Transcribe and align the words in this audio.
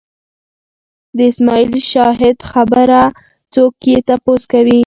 د 1.17 1.19
اسماعیل 1.31 1.71
شاهد 1.91 2.37
خبره 2.51 3.01
څوک 3.53 3.73
یې 3.89 3.97
تپوس 4.07 4.41
کوي 4.51 4.79